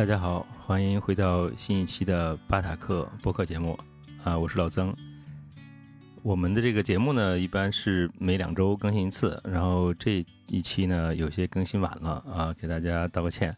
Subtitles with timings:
[0.00, 3.78] 大家好，欢迎回到新一期的巴塔克播客节目
[4.24, 4.96] 啊，我是老曾。
[6.22, 13.54] 我们的这个节目呢，一般是每两周更新一次，然后这一期呢有些更新晚了啊，给大家道个歉。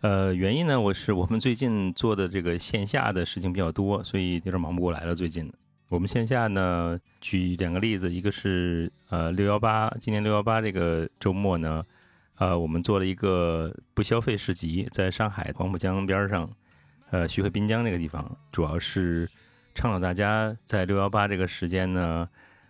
[0.00, 5.14] 呃，原因呢，我是我们最近做的这个线下的事情比较多，所以有点忙不过来了。
[5.14, 5.52] 最近
[5.90, 11.84] 我们线下呢，举两个例子，一个是呃六幺八，今年六幺八这个周末呢。
[12.40, 16.50] 呃，我们做了一个不消费市集，在上海黄浦江边上，
[17.10, 19.28] 呃，徐汇滨江那个地方，主要是
[19.74, 22.26] 倡导大家在六幺八这个时间呢，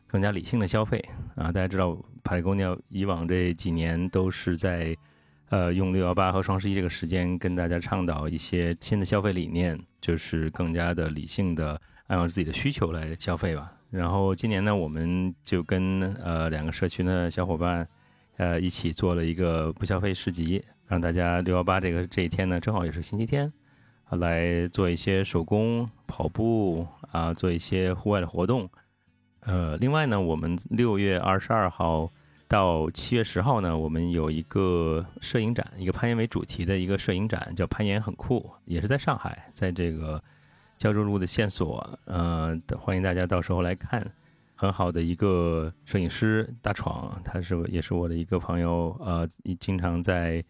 [0.08, 1.00] 更加理性的消费
[1.36, 1.52] 啊。
[1.52, 4.92] 大家知道，帕里公尼以往这几年都是在
[5.50, 13.72] 呃用六幺八和双十一这个时间跟大家倡导一些新的消费理念，就是更加的理性的按照自己的需求来消费吧。
[13.88, 17.86] 然后今年呢，我们就跟呃两个社区的小伙伴。
[18.40, 23.52] 呃，一起做了一个不消费市集，让大家六幺八这个这一天呢，正好也是星期天，
[24.04, 28.66] 啊，来做一些手工、跑步啊，做一些户外的活动。
[29.40, 32.10] 呃，另外呢，我们六月二十二号
[32.48, 40.22] 到七月十号呢，我们有一个摄影展，一个攀岩为主题的一个摄影展，叫“攀岩很酷”，也是在上海，在这个
[40.78, 44.10] 胶州路的线索，呃，欢迎大家到时候来看。
[44.60, 49.26] 很好的一个摄影师大闯，他是也是我的一个朋友，呃，
[49.58, 50.44] 经常在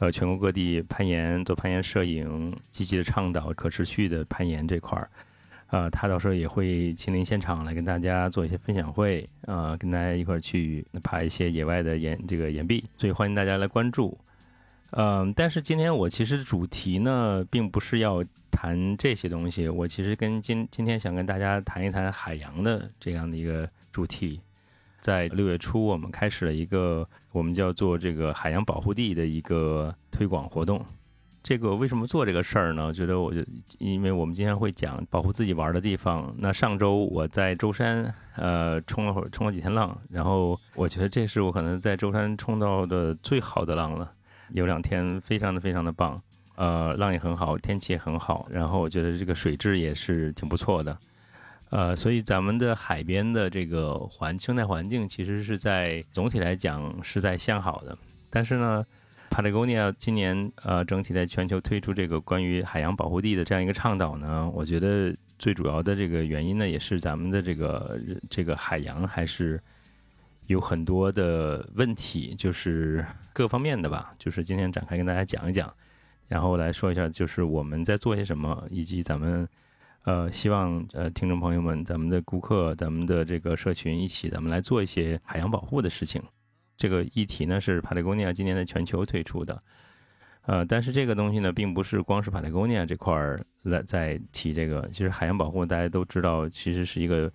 [0.00, 5.08] 呃全国各地攀岩做攀岩摄影，积极的倡导可持续的攀岩这块儿，
[5.68, 14.18] 呃，他到时候也会亲临现场来跟大家做一些分享会，啊，跟大家一块儿去爬一些野外的岩这个岩壁，所以欢迎大家来关注。
[14.94, 19.68] 嗯，但是今天我其实主题呢，并不是要谈这些东西。
[19.68, 24.40] 我其实跟今今天想跟大家谈一谈海洋的这样的一个主题。
[25.00, 30.84] 在六月初，我们开始了一个我们叫做这个海洋保护地的一个推广活动。
[31.42, 32.86] 这个为什么做这个事儿呢？
[32.86, 33.42] 我觉得我就
[33.78, 36.32] 因为我们今天会讲保护自己玩的地方。
[36.38, 44.12] 那上周我在舟山呃冲了会儿，冲了几天浪，然后我觉得这是我可能在舟山冲到的最好的浪了。
[44.54, 46.20] 有两天非常的非常的棒，
[46.56, 50.98] 呃，浪也很好，天气也很好，然后我觉得这个水质也是挺不错的，
[51.70, 57.96] 呃，所以咱们的海边的这个环生态环境其实是在总体来讲是在向好的，
[58.28, 58.84] 但是呢
[59.30, 67.98] ，Patagonia 今年呃整体在全球推出这个关于海洋保护地的这样一个倡导呢，我觉得最主要的这个原因呢，也是咱们的这个
[68.28, 69.58] 这个海洋还是。
[70.52, 75.72] 有很多的问题，就是各方面的吧，就是今天展开跟大家讲一讲，
[76.28, 79.48] 然后来说一下，就是我们在做些什么，以及咱们
[80.04, 86.22] 呃希望呃听众朋友们、咱们的顾客、咱们的这个社群一起，咱们来做一些海洋保护的事情。
[86.76, 89.62] 这个议题呢是 Patagonia 今年在全球推出的，
[90.46, 97.32] 呃，但是这个东西呢，并不是光是 Patagonia 这块儿在在提这个，其实海洋保护大家都知道，其实是一个。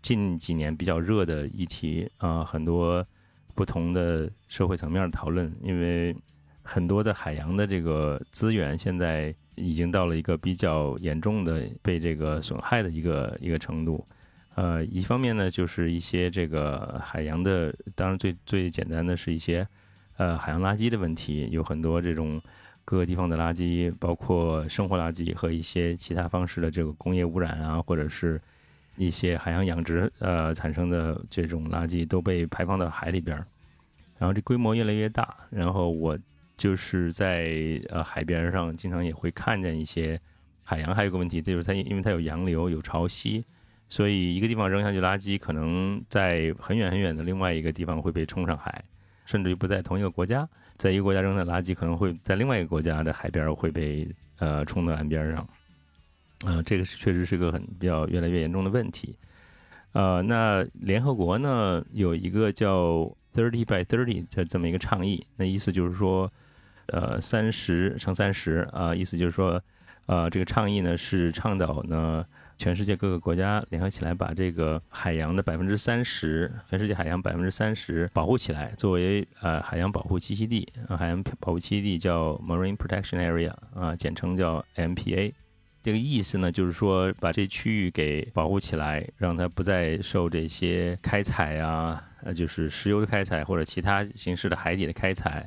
[0.00, 3.06] 近几年比较热的议题啊，很多
[3.54, 6.16] 不同的社会层面的讨论，因为
[6.62, 14.06] 很多的海洋的这个资源现在已经到了一个比较严重的被这个损害的一个一个程度。
[14.54, 19.66] 呃，一方面呢，就是一些这个海洋的，当然最最简单的是一些
[20.16, 22.40] 呃海洋垃圾的问题，有很多这种
[22.84, 28.40] 各个地方的垃圾，包括生活垃圾和一些其他方式的这个工业污染啊，或者是。
[28.96, 33.46] 一些海洋养殖呃产生的这种垃圾都被排放到海里边儿，
[34.18, 35.36] 然后这规模越来越大。
[35.50, 36.18] 然后我
[36.56, 40.20] 就是在呃海边上，经常也会看见一些
[40.62, 43.42] 海洋还有个问题，就是它因为它有洋流有潮汐，
[43.88, 48.84] 所以一个地方扔下去垃圾，可能在很远很远的另外一个地方会被冲上海，
[49.26, 55.46] 甚至于不在同一个国家，在一个国家扔的垃圾，可能会在另外一个国家的海边会被呃冲到岸边上。
[56.44, 59.16] 啊，这个是确实是个很比较越来越严重的问题。
[59.92, 66.30] 呃，那联合国呢有一个叫 “thirty by thirty” 的这么一个倡议，那意思就是说，
[66.86, 69.62] 呃，三十乘三十啊，意思就是说，
[70.06, 72.26] 呃，这个倡议呢是倡导呢
[72.58, 80.68] 全世界各个国家联合起来，把这个海洋的百分之三十，全世界海洋百分之三十保护起来，作为呃海洋保护栖息地。
[80.88, 85.32] 海洋保护栖息地叫 Marine Protection Area 啊，简称叫 MPA。
[85.84, 95.46] 这个意思呢，就是说把这区域给保护起来，让它不再受这些开采啊，呃，就是石油的开采或者其他形式的海底的开采，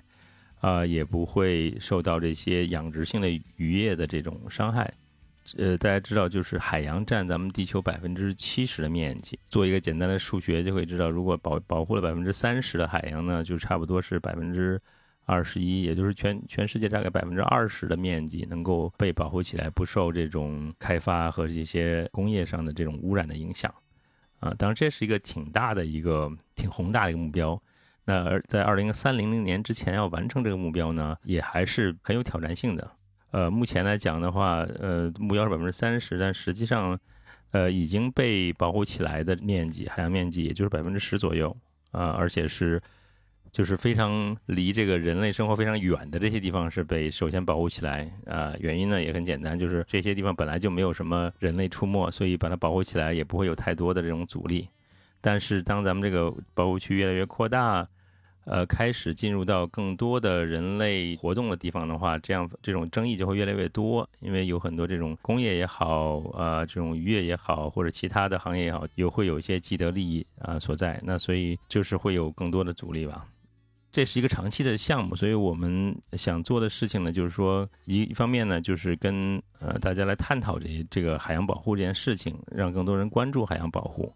[0.60, 4.94] 啊，也不会受到这些养殖性的渔业的这种伤害。
[5.57, 9.39] 呃，大家知道，就是海洋占咱们地球百分之七十的面积。
[9.50, 14.80] 做一个简单的数学就会知道，如果保保护了百分之三十的海洋呢，就差不多是百分之
[15.27, 23.71] 二十一，也就是全全世界大概百分之二十的面积能够被保护起来，不受这种开发和这些工业上的这种污染的影响。
[24.39, 27.62] 啊，当然这是一个挺大的一个挺宏大的一个目标。
[28.06, 32.91] 那而在二零三零零年之前要完成这个目标呢，也还是很有挑战性的。
[33.31, 36.97] 呃，目前来讲的话，呃，目标是百分之三十，但实际上，
[37.51, 41.56] 呃，已经被保护起来的面积，海洋面积也就是百分之十左右
[41.91, 42.81] 啊，而且是
[43.57, 48.54] 就是非常离这个人类生活非常远的这些地方是被首先保护起来啊。
[48.59, 54.69] 原因呢也很简单，就是这些地方本来就没有什么人类出没，所以把它保护起来也不会有太多的这种阻力。
[55.21, 57.88] 但是当咱们这个保护区越来越扩大，
[58.45, 73.25] 呃，开始进入到更多的人类活动的地方的话，这样这种争议就会越来越多，因为有很多这种工业也好，呃，这种渔业也好，或者其他的行业也好，有会有一些既得利益啊所在，那所以就是会有更多的阻力吧。
[73.97, 84.13] 这是一个长期的项目，所以我们想做的事情呢，就是说一一方面呢，就是跟呃大家来探讨这些这个海洋保护这件事情，让更多人关注海洋保护。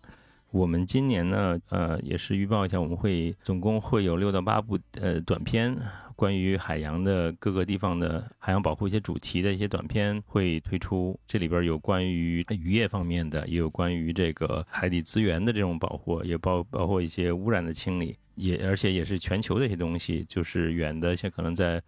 [0.52, 5.76] 我们今年呢，呃，也是预报一下，我们会总共会有六到八部呃短片，
[6.16, 11.20] 关于海洋的各个地方的海洋保护一些主题的一些短片会推出。
[11.26, 21.82] 这里边有关于渔业方面的，也有关于这个海底资源的这种保护，也包包括一些污染的清理，也而且也是全球的一些东西，就是远的像可能在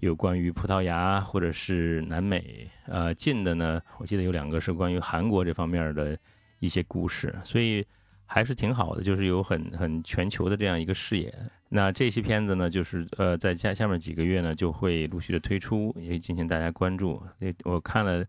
[0.00, 6.18] 有关于葡萄牙或者是南美，呃，近的呢，我记得有两个是关于韩国这方面的
[6.58, 7.84] 一些故事，所以。
[8.30, 11.34] 还是挺好的，就是有很很全球的这样一个视野。
[11.70, 17.22] 那这些片子呢，就是呃，在下下面几个月呢，就会陆续的推出，也进行大家关注。
[17.64, 18.22] 我看了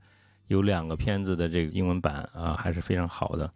[0.48, 3.52] 有两个片子的这个英文版啊，还是非常好的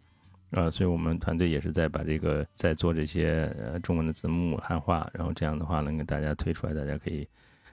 [0.54, 7.28] 啊，所以我们团队也是在把这个在做这些呃中文的字幕汉化，然后这样的话能给大家推出来，大家可以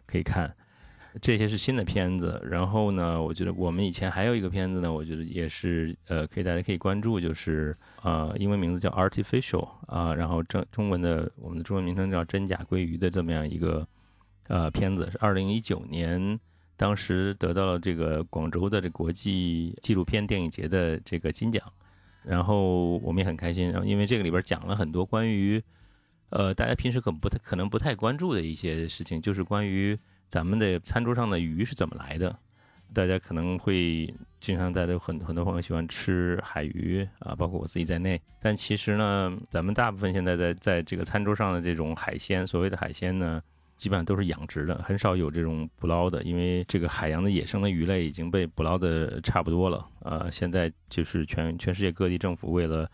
[0.06, 0.54] 可以看。
[1.22, 13.86] 这些是新的片子，然后呢，我觉得我们以前还有一个片子呢，我觉得也是呃，可以大家可以关注，就是呃，英文名字叫 Artificial 啊，然后中中文的我们的中文名称叫真假鲑鱼的这么样一个
[14.48, 16.40] 呃片子，是二零一九年
[16.78, 21.62] 当时得到了这个广州的这国际纪录片电影节的这个金奖，
[22.24, 25.62] 然后我们也很开心，然后因为这个里边讲了很多关于
[26.30, 29.98] 呃大家平时可不太可能不太关注的一些事情，就是关于。
[30.32, 32.34] 咱们的餐桌上的鱼是怎么来的？
[32.94, 34.08] 大家可能会
[34.40, 38.18] 经常大家很很多朋友喜欢吃海鱼啊，包括我自己在内。
[38.40, 43.42] 但其实呢，咱们大部分现在在在这个餐桌上的这种海鲜，所谓的海鲜呢，
[43.82, 46.22] 基本上都是养殖的，很少有这种捕捞的。
[46.22, 49.90] 因为这个海洋的野生的鱼类已经被捕捞的差不多了。
[50.02, 52.88] 呃，现在就是全全世界各地政府为了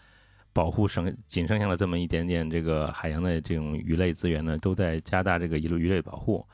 [0.53, 6.47] 保护剩仅剩下了这么一点点这个海洋的这种鱼类资源呢，都在加大这个一路鱼类保护。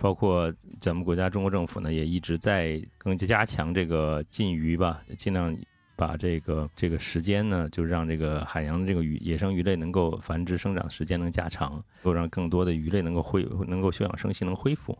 [0.00, 5.56] 包括咱们国家中国政府呢，也一直在更加加强这个禁渔吧，尽量
[5.98, 14.96] 把这个这个时间呢，就让这个海洋的这个鱼野生鱼类能够繁殖生长时间能加长，够让更多的鱼类能够恢能够休养生息能恢复。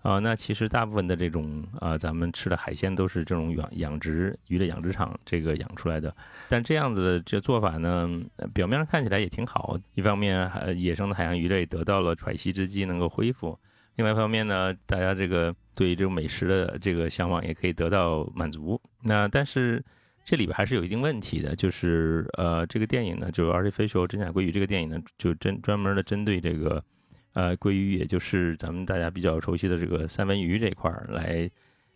[0.00, 6.14] 啊，那其实大部分的这种啊，咱们吃的海鲜都是这种养养殖鱼类养殖场这个养出来的，
[6.48, 8.08] 但这样子的这做法呢，
[8.54, 13.58] 表面上看起来也挺好，一方面野生的海洋鱼类得到了喘息之机，能够恢复。
[13.96, 18.80] 另外一方面呢，大家这个对于这种美食的这个向往也可以得到满足。
[19.02, 19.84] 那但是
[20.28, 26.84] 这里边还是有一定问题的，就是呃，这个电影呢，就《Artificial 真假鲑鱼》这个电影呢，就针专门的针对这个
[27.32, 31.50] 呃鲑鱼，也就是咱们大家比较熟悉的这个三文鱼这块儿来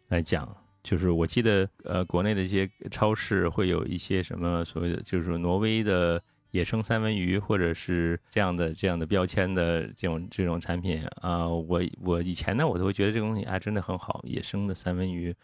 [0.09, 0.49] 来讲。
[0.83, 6.19] 就是我记得呃，国内的一些超市会有一些什么所谓的，就是挪威的。
[6.53, 15.35] 野生三文鱼，或者是这样的这样的标签的这种这种产品啊，我我以前呢，我都会觉得这个东西啊真的很好，野生的三文鱼，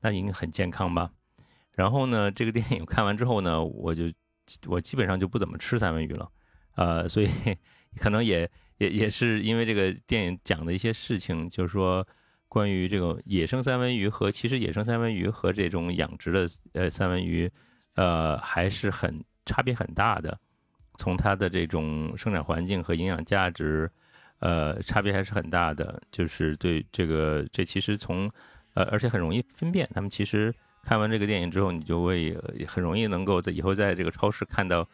[0.00, 1.10] 那应该很健康吧。
[1.78, 4.12] 然后呢，这个电影看完之后呢，我就
[4.66, 6.28] 我基本上就不怎么吃三文鱼了，
[6.74, 7.28] 呃，所以
[8.02, 12.04] 可能也也也是因为这个电影讲的一些事情，就是说
[12.48, 17.48] 关于这个野生三文鱼和其实野生三文鱼和这种养殖的呃三文鱼，
[17.94, 20.36] 呃还是很差别很大的。
[20.96, 23.88] 从它的这种生长环境和营养价值，
[24.40, 26.02] 呃，差别还是很大的。
[26.10, 28.28] 就是对这个，这其实从，
[28.74, 29.88] 呃，而且很容易分辨。
[29.94, 34.88] 他们其实看完这个电影之后，你就会很容易能够在以后在这个超市看到，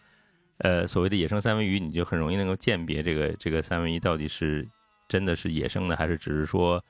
[0.59, 4.67] 呃，所谓的野生三文鱼，你就很容易能够鉴别这个这个三文鱼到底是
[5.09, 6.83] 真的是野生的，还是只是说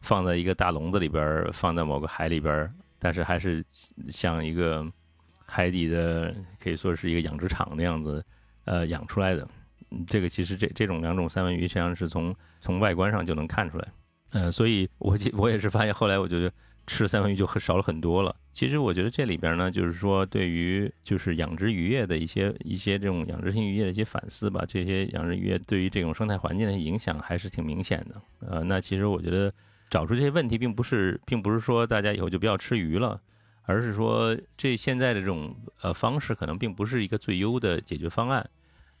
[0.00, 3.64] 放在一个大笼子里边，放在某个海里边，但是还是
[4.08, 4.86] 像一个
[5.46, 8.24] 海底的，可以说是一个养殖场那样子。
[8.64, 9.48] 呃，养出来的，
[10.06, 13.88] 这个其实这这种两种三文鱼实际上是从从外观上就能看出来。
[14.30, 16.48] 呃，所以我我也是发现，后来我觉得
[16.86, 18.32] 吃三文鱼就很少了很多了。
[18.52, 28.22] 其实我觉得这里边呢，就是说对于就是养殖渔业的一些一些这种养殖性渔业的一些反思吧，这些养殖渔业对于这种生态环境的影响还是挺明显的。
[28.46, 29.52] 呃，那其实我觉得
[29.88, 33.18] 找出这些问题，并不是并不是说大家以后就不要吃鱼了，
[33.62, 38.48] 而是说这现在的这种呃方式可能并不是一个最优的解决方案。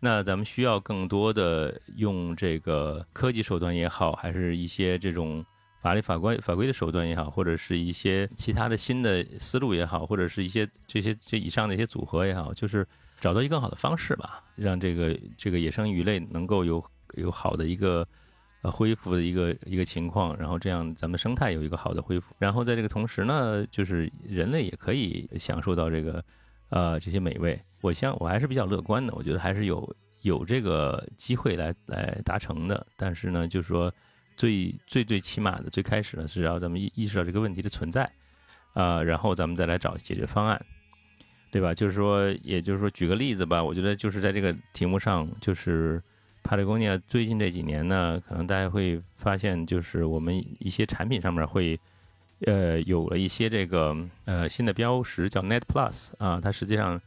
[0.00, 5.44] 那咱们需要更多的用这个科技手段也好，还是一些这种
[5.82, 12.86] 法律法规法规的手段也好，或者是一些其他的新的思路也好，或者是一些这些这以上的一些组合也好，就是
[13.20, 16.82] 找到一个更好的方式吧，让这个这个野生鱼类能够有
[17.14, 18.06] 有好的一个
[18.62, 26.24] 呃恢复的一个一个情况，然后这样咱们生态有一个好的恢复，然后在这个同时呢，就是人类也可以享受到这个。
[26.74, 32.86] 呃，这些美味，我相我还是比较乐观的，我觉得还是有有这个机会来来达成的。
[32.96, 33.92] 但是呢，就是说
[34.36, 38.10] 最最最起码的最开始呢，是要咱们意意识到这个问题的存在，
[38.72, 40.60] 啊，然后咱们再来找解决方案，
[41.50, 41.74] 对吧？
[41.74, 46.02] 就是说，也就是说，举个例子吧，我觉得就是在这个题目上，就是
[46.42, 51.78] 帕雷贡尼亚最近这几年呢，可能大家会发现，就是我们一些产品上面会。
[52.44, 57.00] 呃，有了一些这个呃新的标识，叫 Net Plus 啊，它实际上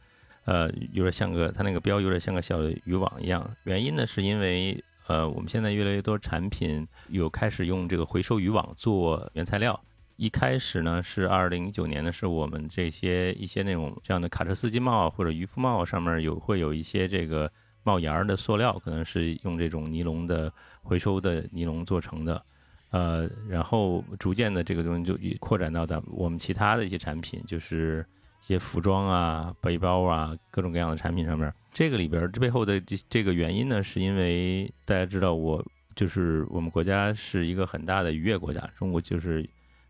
[0.46, 3.46] 呃有点像个它那个标有点像个小渔网一样。
[3.64, 9.80] 原因呢，是因为呃我们现在越来越多产品有开始用这个回收渔网做原材料。
[10.16, 20.50] 一开始呢是二零一九年呢，是我们这些一些那种这样的卡车司机帽或者渔夫帽上面有会有一些这个帽檐儿的塑料，可能是用这种尼龙的
[20.82, 22.42] 回收的尼龙做成的。
[22.90, 28.06] 呃，然后逐渐的这个东西就扩展到咱我们其他的一些产品，就是
[28.46, 31.52] 一些服装啊、背包啊，各种各样的产品上面。
[31.72, 35.64] 这个里边这背后的这这个原因呢，是因为大家知道，我
[35.96, 39.44] 就是我们国家是一个很大的渔业国家，中国就是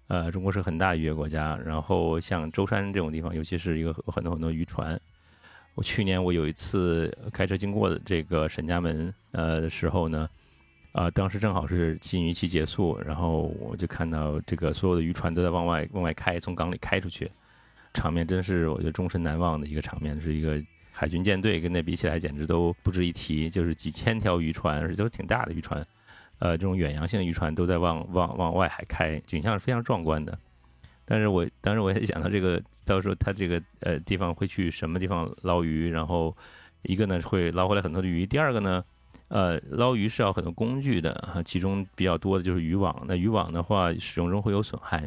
[0.06, 1.54] 呃，中国是很大的渔业国家。
[1.66, 4.98] 然后像舟山这种地方，尤其是一个很多很多渔船。
[5.74, 10.28] 我去年我有一次开车经过的这个沈家门呃的时候呢。
[10.92, 17.30] 啊，当时正好是禁渔期结束，然后我就看到这个所有的渔船都在往外往外开，从港里开出去，
[17.96, 20.20] 场面真是我觉得终身难忘的一个场面。
[20.20, 20.62] 是一个
[20.92, 23.50] 海军舰队跟那比起来，简直都不值一提。
[23.50, 25.84] 就是几千条渔船，而且都挺大的渔船，
[26.38, 30.38] 呃，这种远洋性渔船都在往往往外海开，景象是非常壮观的。
[31.04, 36.36] 但是我当时我也想到，这个到时候他这个呃地方会去什么地方捞鱼，然后
[36.82, 38.84] 一个呢会捞回来很多的鱼，第二个呢。
[39.28, 43.04] 呃，捞鱼是要很多工具的啊，其中比较多的就是渔网。
[43.08, 45.02] 那渔网的话，使用中会有损害。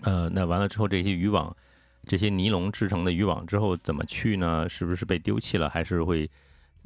[0.00, 1.56] 呃，那完了之后，这些渔网，
[2.06, 4.68] 这些尼龙制成的渔网之后怎么去呢？
[4.68, 6.28] 是不是被丢弃了，还是会，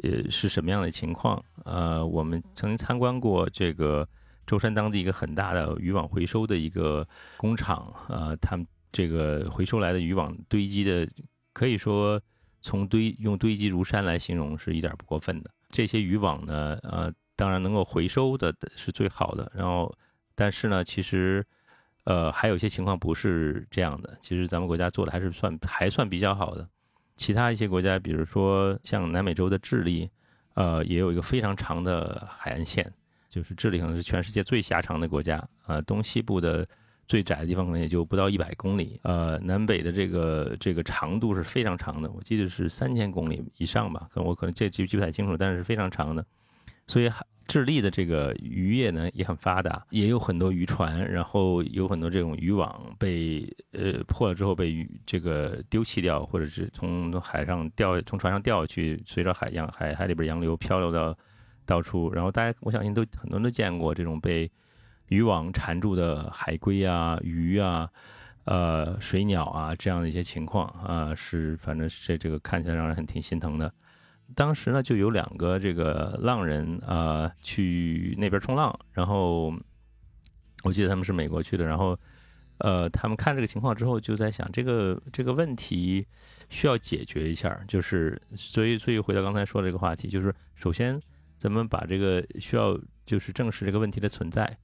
[0.02, 1.42] 呃，是什么样的情况？
[1.64, 4.06] 呃，我们曾经参观过这个
[4.46, 7.06] 舟山当地一个很大的渔网回收的一个
[7.36, 11.08] 工厂，呃，他们这个回收来的渔网堆积的，
[11.52, 12.20] 可以说
[12.60, 15.50] 从堆用堆积如山来形容是一点不过分的。
[15.70, 19.50] 这些渔网呢，呃，当然能够回收的是最好的。
[19.54, 19.92] 然后，
[20.34, 21.44] 但是呢，其实，
[22.04, 24.16] 呃，还有一些情况不是这样的。
[24.20, 26.68] 其实咱们国家做的还是算还算比较好的。
[27.16, 30.08] 其他一些国家，比如说像南美洲的智利，
[30.54, 32.92] 呃，也有一个非常长的海岸线，
[33.28, 35.42] 就是智利可能是全世界最狭长的国家。
[35.66, 36.66] 呃，东西部的。
[37.06, 46.24] 最窄的地方可能也就不到一百公里，呃，南北的这个这个长度是非常长的，我记得是三千公里以上吧，可能我可能这记记不太清楚，但是是非常长的。
[46.86, 47.10] 所以
[47.46, 61.16] 智利的这个渔业呢也很发达，也有很多渔船，然后有很多这种渔网被呃破了之后被这个丢弃掉，或者是从海上掉从船上掉下去，随着海洋海海里边洋流漂流到
[61.66, 64.50] 到处，然后大家我相信都很多人都见过这种被。
[65.08, 67.86] 渔网缠住的海龟啊、鱼啊、
[68.46, 73.70] 呃、水鸟啊，这样的一些情况啊，是反正是这个看起来让人很挺心疼的。
[74.34, 79.54] 当时呢，就有两个这个浪人啊去那边冲浪，然后
[80.64, 81.96] 我记得他们是美国去的，然后
[82.58, 86.06] 呃，他们看这个情况之后，就在想这个这个问题
[86.50, 91.00] 需要解决一下，就是所以所以回到刚才说的这个话题，就是首先
[91.38, 94.56] 咱们把这个需要就是正视这个问题的存在。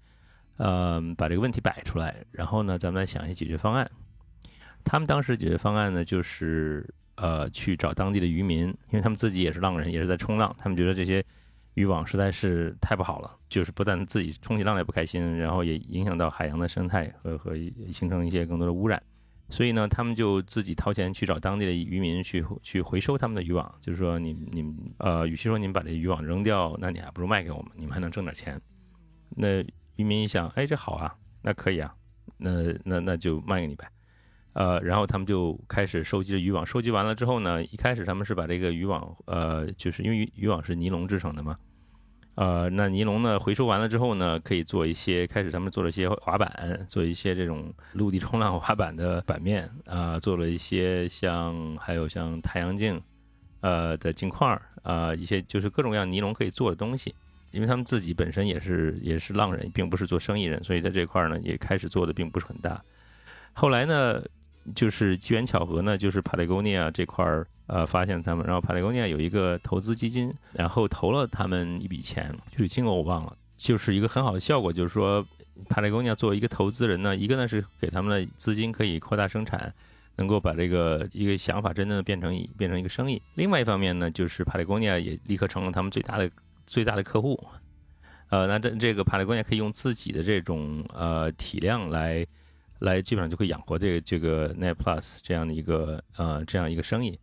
[0.57, 3.91] 呃，把这个问题摆出来，然后呢，咱们来想一些解决方案。
[4.85, 6.87] 他们当时解决方案呢，就是
[7.21, 10.55] 呃，去找当地的渔民，因为他们自己也是浪人，也是在冲浪。
[10.59, 11.23] 他们觉得这些
[11.75, 17.55] 渔网实在是太不好了，就是不但自己冲起浪来不开心，然后也影响到海洋的生态和和
[17.93, 19.03] 形成一些更多的污染。
[19.51, 28.61] 所以呢，他们就自己掏钱去找当地的渔民去去回收他们的渔网，就是说你你们呃，与其说你们把这渔网扔掉，那你还不如卖给我们，你们还能挣点钱。
[29.31, 29.61] 那
[29.97, 31.93] 渔民一想，哎，这好啊，那可以啊，
[32.37, 33.85] 那那那就卖给你呗。
[34.53, 41.57] 呃，然后他们就开始收集渔网，收集完了之后呢，一开始他们是把这个渔网，呃，就是因为渔渔网是尼龙制成的嘛，
[42.35, 53.01] 呃，那尼龙呢回收完了之后呢，可以做一些，开始他们做了一些滑板，做一些这种陆地冲浪滑板的板面，啊，做了一些像还有像太阳镜，
[53.61, 57.15] 呃的镜框，啊，一些就是各种各样尼龙可以做的东西，
[57.53, 62.83] 因为他们自己本身也是也是浪人，并不是做生意人，所以在这块儿呢也开始做的并不是很大，
[63.53, 64.21] 后来呢。
[64.75, 75.27] 就是机缘巧合呢，就是 Patagonia 这块儿呃发现了他们，然后 Patagonia 有一个投资基金，然后投了他们一笔钱，具体金额我忘了，就是一个很好的效果，就是说
[75.69, 79.73] Patagonia 作为一个投资人呢，一个呢是给他们的资金可以扩大生产，
[80.17, 86.31] 能够把这个一个想法真正的变成变成一个生意，另外一方面呢，就是 Patagonia 也立刻成了他们最大的
[86.67, 87.43] 最大的客户，
[88.29, 92.27] 呃，那这这个 Patagonia 可以用自己的这种呃体量来。
[92.81, 97.19] 来基本上就可以养活这个这个 Net Plus 这样的一个呃这样一个生意，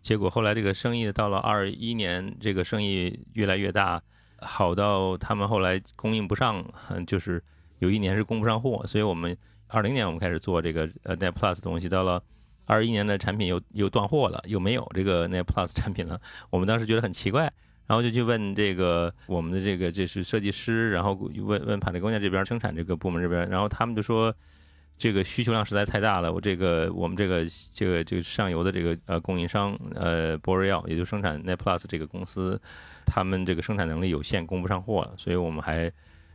[0.00, 4.00] 结果后来这个生意到了二一年，这个生意越来越大，
[4.38, 6.64] 好到他们后来供应不上，
[7.04, 7.42] 就是
[7.80, 12.22] 有一年是供不上货，所以我们二零年我们开始做这个呃 Net Plus 东西，到了
[12.66, 17.52] 二一年的产品又又断货了，又没有这个 Net Plus 产品了，我们当时觉得很奇怪，
[17.88, 24.32] 然后就去问这个我们的这个这是设计师，然后问问帕雷工业这边生产这个部门这边，然后他们就说。
[25.02, 27.44] 这个需求量实在太大了，我这个我们这个
[27.74, 32.60] 这个这个上游的这个呃供应商呃博瑞药，也就生产 Net Plus 这个公司，
[33.04, 35.90] 他们这个生产能力有限，供不上货了，所以我们还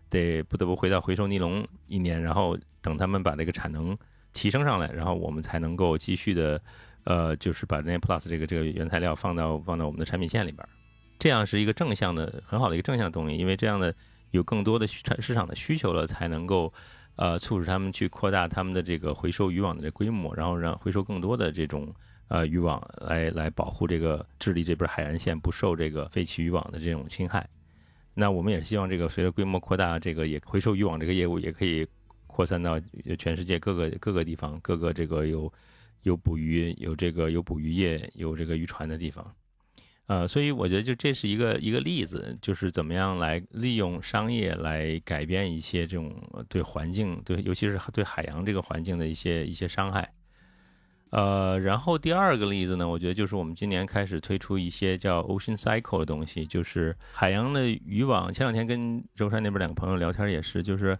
[0.09, 3.97] 得不得不回到回收尼龙一年，然后等他们把这个产能
[4.33, 6.61] 提升上来，然后我们才能够继续的
[7.05, 10.67] 呃就是把 Net Plus 这个这个原材料放到放到我们的产品线里边，
[11.19, 13.95] 这样是一个正向的很好的一个正向动力，因为这样的
[14.31, 16.73] 有更多的产市场的需求了，才能够。
[17.17, 21.93] 呃，促使他们去扩大他们的这个回收渔网的这规模，然后让回收更多的这种
[22.27, 27.49] 呃渔网来来保护这个智利这边海岸线不受这个废弃渔网的这种侵害。
[28.13, 31.87] 那我们也希望这个随着规模扩大，这个也回收渔网这个业务也可以
[32.27, 32.79] 扩散到
[33.17, 35.51] 全世界各个各个地方，各个这个有
[36.03, 39.35] 有捕鱼、有这个有捕鱼业、有这个渔船的地方。
[40.07, 46.15] 呃，所以我觉得就这是一个一个例子，就是怎么样来利用商业来改变一些这种
[46.47, 50.09] 对环境，对尤其是对海洋这个环境的一些一些伤害。
[51.09, 58.31] 呃，然后第二个例子呢，我觉得就是我们今年开始推出一些叫 Ocean Cycle 的东西，就是海洋的渔网。
[58.31, 60.97] 前两天跟舟山那边两个朋友聊天也是，就是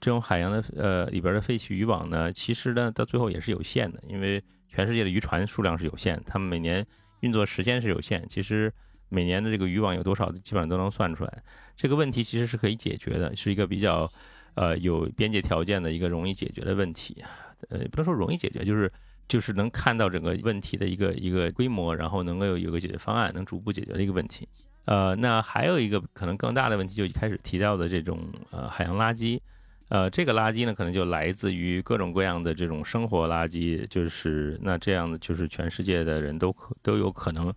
[0.00, 6.86] 这种海洋的呃里边的废弃渔网呢，其实呢到最后也是有限的，因为全世界的渔船数量是有限，他们每年。
[7.20, 8.72] 运作时间是有限，其实
[9.08, 11.42] 每年的这个渔网有多少，基本上都能算出来。
[11.76, 14.10] 这个问题其实是可以解决的，是一个比较
[14.54, 17.22] 呃有边界条件的一个容易解决的问题。
[17.70, 18.92] 呃，不能说容易解决，就是
[19.26, 24.48] 就是能看到整个问题的一个一个规模，然后能够有有个解决方案，能逐步解决的一个问题。
[24.84, 29.40] 呃，那还有一个可能更大的问题，就一开始提到的这种呃海洋垃圾。
[29.88, 37.50] 呃，这个垃圾呢，可能就来自于各种各样的这种生活垃圾，就是那这样的，就是全世界的人都可都有可能，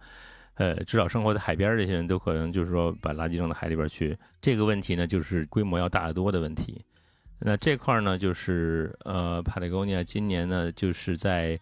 [0.53, 4.17] 呃，至少生活在海边这些人都可能就是说把垃圾扔到海里边去。
[4.41, 6.81] 这个问题呢，就是规模要大得多的问题。
[7.37, 11.59] 那这块呢，就是呃，帕 o n 尼亚今年呢，就是在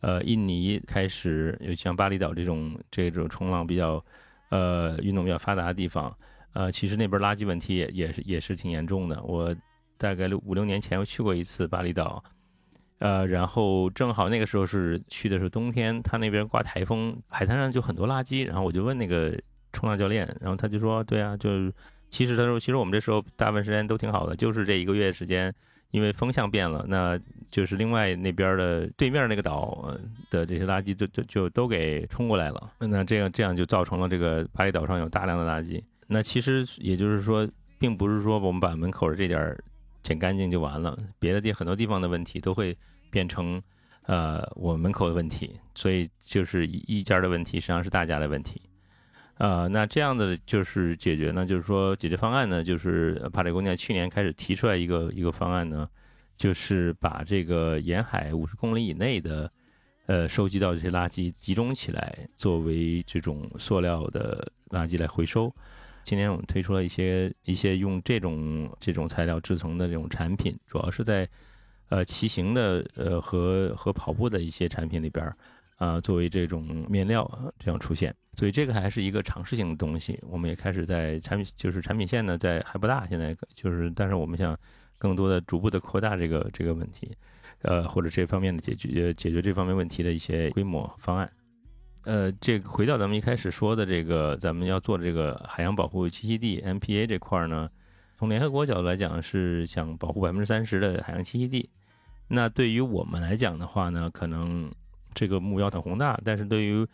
[0.00, 4.04] 呃印尼开始，有像巴厘岛这种这种冲浪比较
[4.48, 6.12] 呃运动比较发达的地方，
[6.54, 9.22] 呃，其实那边垃圾问题也也是也是挺严重的。
[9.22, 9.54] 我。
[9.98, 12.22] 大概六五六年前我去过一次巴厘岛，
[13.00, 18.46] 呃，然后正好那个时候是去的是冬天，他那边刮台风，海滩上就很多垃圾。
[18.46, 19.38] 然后我就问那个
[19.72, 21.72] 冲浪教练，然后他就说：“对啊，就是
[22.08, 25.54] 其实他说，其实我们这时候大部分时间都挺好的，就是这一个月时间，
[25.90, 29.94] 因为风向变了，那就是另外那边的对面那个岛
[30.30, 32.72] 的这些垃圾就就就都给冲过来了。
[32.78, 35.82] 那这样这样就造成了这个巴厘岛上有大量的垃圾。
[36.06, 37.46] 那其实也就是说，
[37.78, 39.56] 并不是说我们把门口的这点”
[40.08, 42.74] 捡干净就完了，别的地很多地方的问题都会
[43.10, 43.60] 变成，
[44.04, 48.62] 呃，我门口的问题，所以就是一家的问题实际上是大家的问题，
[49.36, 55.86] 呃，那这样的就是解决呢，就是说解决方案呢，就是帕里公家去年开始提出来一个一个方案呢，
[56.38, 59.52] 就是把这个沿海五十公里以内的，
[60.06, 65.54] 呃，收集到这些垃圾集中起来，作为这种塑料的垃圾来回收。
[66.08, 71.28] 今年我们推出了一些一些用这种这种材料制成的这种产品，主要是在
[71.90, 75.30] 呃骑行的呃和和跑步的一些产品里边
[75.76, 78.14] 啊，作为这种面料这样出现。
[78.32, 84.58] 所以这个还是一个尝试性的东西，我们也开始在产品就是产品线呢，在还不大，现在就是但是我们想
[84.96, 87.14] 更多的逐步的扩大这个这个问题，
[87.60, 91.30] 呃或者这方面的解决解决这方面问题的一些规模方案。
[92.04, 97.68] 呃，这个回到咱们一开始说的这个，咱们要做这个海洋保护栖息地 MPA 这块呢，
[98.16, 101.68] 从联合国角度来讲是想保护百分之三十的海洋栖息地。
[102.28, 104.70] 那对于我们来讲的话呢，可能
[105.12, 106.86] 这个目标很宏大，但是对于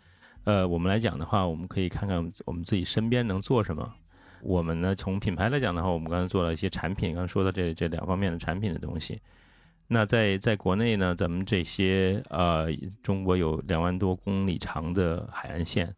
[0.44, 3.94] 呃我们来讲的话，我们可以看看我们自己身边能做什么。
[4.42, 9.20] 我们呢，从品牌来讲的话，我们刚才做了一些产品，刚才说的这这两方面的产品的东西。
[9.86, 12.68] 那在在国内呢，咱们这些呃，
[13.02, 15.94] 中国有两万多公里长的海岸线，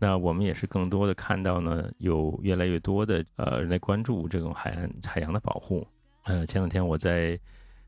[0.00, 5.86] 那我们也是更多的看到呢，有越来越多的呃人来关注这种海岸海洋的保护。
[6.24, 7.38] 呃，前两天我在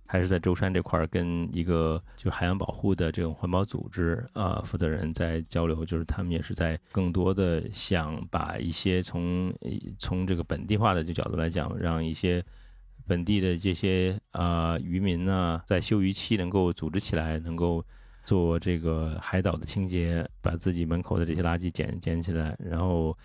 [0.07, 9.53] 还是在舟山这块儿跟一个就海洋保护的这种环保组织啊负责人在交流，就是他们也是在更多的想把一些从
[9.99, 12.43] 从这个本地化的这角度来讲，让一些。
[13.07, 17.85] 本地的这些啊渔民呢，在休渔期能够组织起来，能够
[18.25, 23.17] 做这个海岛的清洁，把自己门口的这些垃圾捡捡起来，然后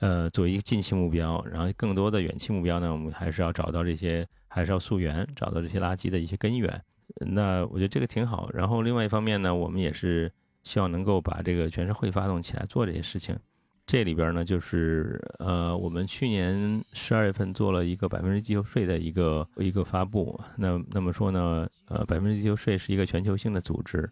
[0.00, 6.82] 呃作为一个近期目标，然后更多的远期目标呢，我们还是要找到这些，还是要溯源，找到这些垃圾的一些根源。
[7.18, 8.50] 那我觉得这个挺好。
[8.52, 10.32] 然后另外一方面呢，我们也是
[10.62, 13.38] 希望能够把这个全社会发动起来做这些事情。
[13.84, 20.40] 这里边呢，就是呃，我们去年十二月份做了一个百分之地球税的一个一个发布。
[20.56, 24.08] 那那么说呢，呃，百分之地球税是一个全球性的组织，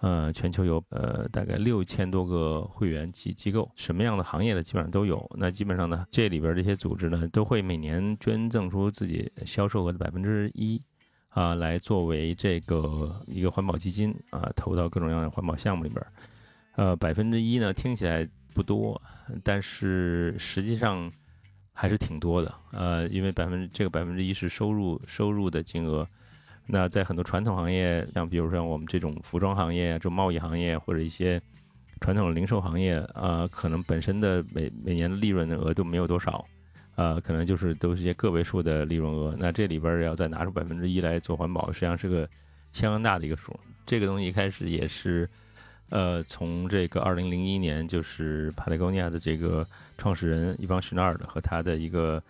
[0.00, 5.30] 呃，全球有呃大概六千多个会员机机构，什么样的行业的基本上都有。
[5.38, 10.80] 那基本上呢，这里边这些组织呢，都会每年捐赠出自己销售额的百分之一，
[11.28, 16.04] 啊，来作为这个一个环保基金啊，投到各种各样的环保项目里边。
[16.74, 18.26] 呃，百分之一呢，听起来。
[18.54, 19.00] 不多，
[19.42, 21.10] 但是实际上
[21.72, 22.54] 还是挺多的。
[22.72, 26.06] 呃，因为百分之这个百分之一是收入收入的金额。
[26.66, 31.40] 那在很多传统行业，像比如说我们这种服装行业、这贸易行业或者一些
[32.00, 36.44] 传统的零售行业，呃，可能本身的每每年的利润的额度没有多少，
[36.96, 39.34] 呃，可能就是都是些个位数的利润额。
[39.38, 42.28] 那这里边要再拿出百分之一来做环保，实际上是个
[42.72, 43.58] 相当大的一个数。
[43.86, 45.28] 这个东西一开始也是。
[45.90, 49.66] 呃，从这个二零零一年，就是 Patagonia 的这个
[49.98, 52.22] 创始人伊邦许纳尔的和他的一个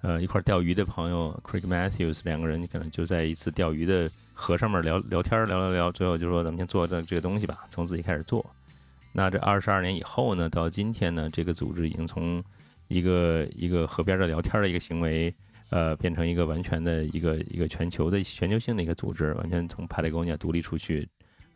[0.00, 8.44] 呃一块钓鱼的朋友 Craig Matthews 两个人，可能就在一次钓鱼的河上面聊聊天，聊聊聊，最后就说咱们先做这这个东西吧，从自己开始做。
[9.12, 12.42] 那这二十二年以后呢，到今天呢，这个组织已经从
[12.88, 15.32] 一个一个河边的聊天的一个行为，
[15.68, 21.06] 呃，变成一个完全的一个一个全球的全球性的一个组织，完全从 Patagonia 独立出去。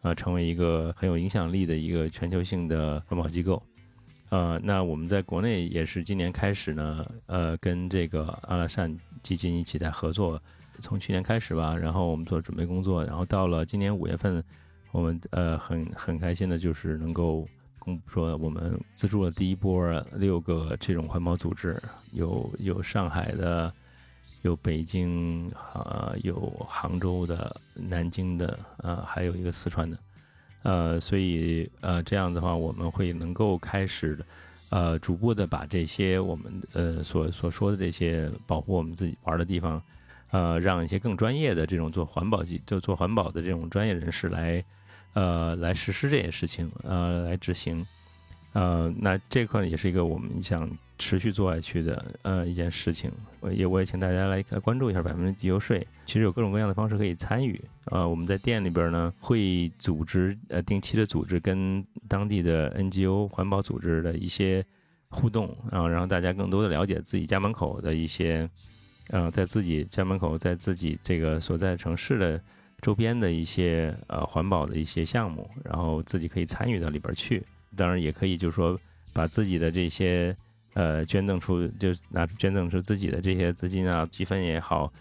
[0.03, 3.63] 呃，成为一个很有影响力的一个全球性的环保机构，
[4.31, 10.41] 呃，那我们在国内也是今年开始呢，呃，跟这个阿拉善基金一起在合作，
[10.81, 14.43] 从去年开始吧，然后我们做准备工作，然后到了今年五月份，
[14.93, 17.45] 我们呃很很开心的就是能够
[17.79, 19.85] 公布说，我们资助了第一波
[20.15, 21.77] 六个这种环保组织，
[22.13, 23.73] 有有上海的。
[24.43, 26.35] 有北京啊，有
[26.69, 29.99] 杭州的、南京的啊，还有一个四川的，
[30.63, 34.17] 呃，所以呃，这样的话，我们会能够开始，
[34.71, 39.83] 呃，逐步的把这些我们呃所所说的这些保护我们自己玩的地方，
[40.31, 44.65] 呃，让一些更专业的这种做环保就做环保的这种专业人士来，
[45.15, 47.85] 呃，来实施这些事情，呃，来执行，
[48.53, 50.71] 呃，那这块也是一个我们想。
[50.99, 55.87] 持续做下去的呃一件事情，我也我也请大家来关注一下百分之地球税。
[56.05, 57.61] 其实有各种各样的方式可以参与。
[57.85, 64.65] 呃，我们在店里边呢会组织呃定期的组织跟当地的 NGO 环保组织的一些
[65.09, 68.49] 互动啊，然后大家更多的了解自己家门口的一些
[69.11, 72.43] 呃在自己家门口在自己这个所在城市的
[72.83, 77.43] 周边的一些呃环保的一些项目，然后自己可以参与到里边去。
[77.77, 78.79] 当然也可以就是说
[79.13, 80.37] 把自己的这些。
[80.79, 84.93] 呃，捐赠出就拿捐赠出自己的这些资金啊，积分也好，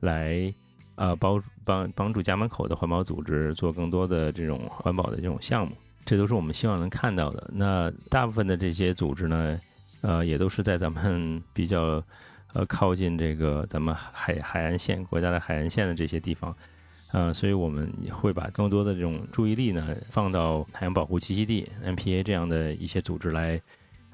[0.00, 0.52] 来
[0.96, 7.50] 呃帮帮帮助家门口的环保组织做更多的这种环保的这种项目，这都是我们希望能看到的。
[7.54, 9.58] 那大部分的这些组织呢，
[10.02, 12.04] 呃，也都是在咱们比较
[12.52, 16.54] 呃靠近这个咱们海海岸线国家的海岸线的这些地方，
[17.12, 23.58] 呃，所以我们会把更多的这种注意力呢放到海洋保护栖息地 MPA 这样的一些组织来。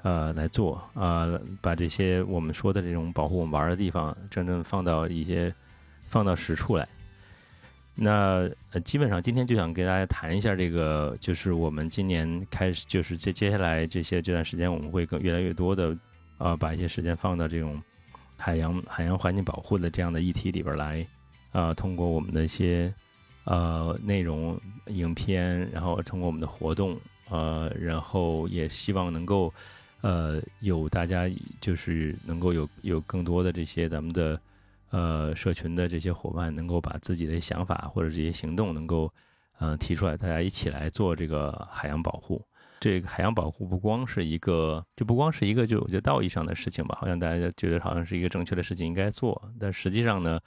[0.01, 1.27] 呃，来做啊，
[1.61, 5.53] 把这些我们说的这种保护我们玩的地方，真正放到一些
[6.07, 6.87] 放到实处来。
[7.95, 15.93] 那呃，基本上今天就想跟大家谈一下这个，就是我们今年开始，就是接接下来这些这段时间，我们会更越来越多的，
[16.37, 17.81] 呃，把一些时间放到这种
[18.37, 21.05] 海洋海洋环境保护的这样的议题里边来，
[21.51, 22.93] 啊，通过我们的一些
[23.43, 24.57] 呃内容、
[24.87, 26.97] 影片，然后通过我们的活动，
[27.29, 29.53] 呃，然后也希望能够
[30.01, 31.29] 呃有大家
[31.61, 34.39] 就是能够有有更多的这些咱们的。
[34.91, 39.13] 呃，社群的这些伙伴能够把自己的想法或者这些行动能够，
[39.59, 42.43] 呃，提出来，大家一起来做这个海洋保护。
[42.79, 50.39] 这个海洋保护不光是一个，就不光是一个，就我觉得道义上的事情吧，好像大家觉得好像是一个正确的事情应该做，但实际上呢，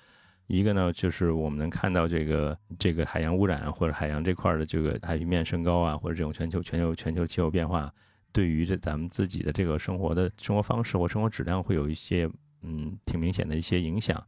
[0.48, 7.94] 一个呢就是我们能看到这个这个海洋污染或者海洋这块的这个海平面升高啊，或者这种全球全球全球气候变化，
[8.32, 12.30] 对于这咱们自己的这个生活的生活方式或生活质量会有一些。
[12.64, 14.24] 嗯，挺明显的一些影响，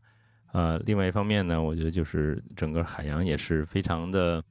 [0.52, 4.42] 呃，另外一方面呢，我觉得就是整个海洋也是非常的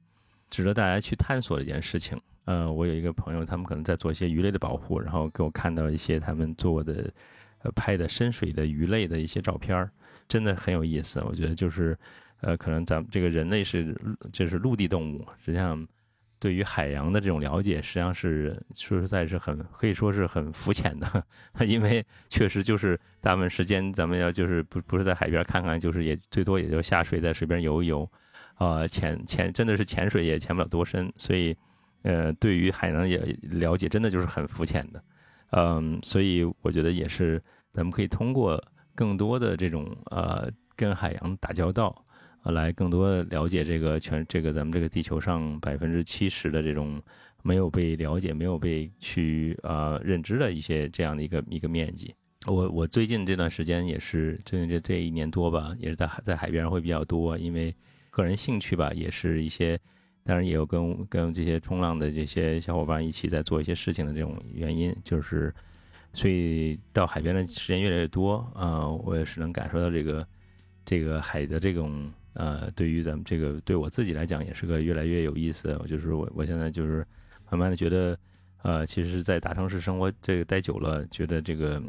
[0.48, 2.18] 值得大家去探索的一件事情。
[2.46, 7.12] 呃，我有一个朋友，他们可能在做一些鱼类的保护，然后给我看到了一些他们做的、
[7.58, 9.90] 呃拍的深水的鱼类的一些照片儿
[10.26, 11.22] 真的很有意思。
[11.26, 11.94] 我觉得就是，
[12.40, 13.94] 呃，可能咱们这个人类是
[14.32, 15.86] 就是陆地动物，实际上。
[16.44, 21.26] 对于海洋的这种了解，实际上是说实在是很可以说是很肤浅的，
[21.66, 28.06] 因为确实就是大部分时间咱们要就是不不是在海边看看，就是也最多也就下水在水边游一游，
[28.56, 31.56] 啊潜潜真的是潜水也潜不了多深，所以
[32.02, 35.02] 呃对于海洋也了解真的就是很肤浅的，
[35.52, 38.62] 嗯，所以我觉得也是咱们可以通过
[38.94, 42.03] 更多的这种呃跟海洋打交道。
[42.52, 47.02] 来更多的了解这个全这个咱们这个地球上百分之七十的这种
[47.42, 52.14] 没有被了解、没有被去呃认知的一些这样的一个一个面积。
[52.46, 57.74] 我我最近这段时间也是，最近这这一年多吧，也是在海在海边会比较多，因为
[58.10, 59.80] 个人兴趣吧，也是一些，
[60.22, 65.54] 当然也有跟跟这些冲浪的这些小伙伴一起在做一些事情的这种原因，就是
[66.12, 70.26] 所以到海边的时间越来越多啊，我也是能感受到这个
[70.84, 72.12] 这个海的这种。
[72.34, 75.80] 呃，对于咱们这个，对我自己来讲，也是个越来越有意思。
[75.86, 77.06] 就是我，我现在就是
[77.48, 78.18] 慢慢的觉得，
[78.62, 81.80] 呃，其实在大城市生活这个待久了，觉得这个，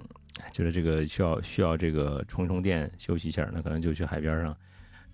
[0.51, 4.57] 觉得这个需要需要这个充充电，休息一下，那可能就去海边上，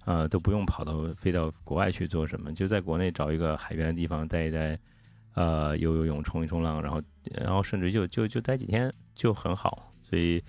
[0.04, 4.78] 啊，都不用跑到飞到国外去做什么，就在国内找一个海边的地方待一待，
[5.36, 7.02] 呃，游游泳，冲一冲浪，然后，
[7.40, 10.44] 然后甚至就就就待几天就很好，所以。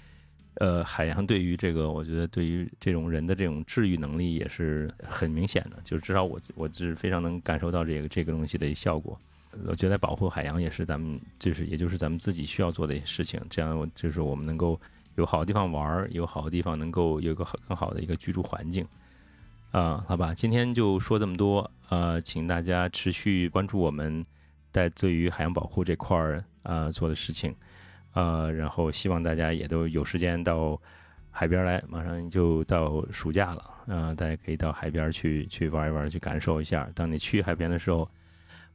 [0.57, 9.19] 呃，海洋对于这个，我觉得对于这种人的这种治愈能力也是很明显的，就是至少我我是非常能感受到这个这个东西的效果。
[9.67, 14.81] 我觉得保护海洋也是咱们就是也就是咱们自己需要做的事情，这样就是我们能够
[15.17, 18.87] 有好的地方玩，有好的地方能够有一个更好的一个居住环境。
[19.71, 21.71] 啊，好吧，今天就说这么多。
[21.89, 24.25] 呃，请大家持续关注我们
[24.71, 27.55] 在对于海洋保护这块儿啊做的事情。
[28.13, 30.81] 呃，然后希望大家也都有时间到
[31.31, 36.89] 海边来，马上就到暑假了，啊，大家可以到海边去去玩一玩，去感受一下。
[36.95, 38.09] 当你去海边的时候，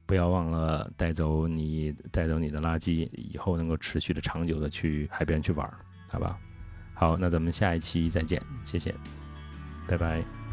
[0.05, 5.71] 不要忘了带走你带走你的垃圾，以后能够持续的长久的去海边去玩，
[6.07, 6.39] 好吧？
[6.93, 8.95] 好，那咱们下一期再见，谢谢，
[9.87, 10.46] 拜拜。